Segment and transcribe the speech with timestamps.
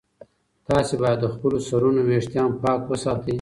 [0.67, 3.29] تاسي باید د خپلو سرونو ویښتان پاک وساتئ.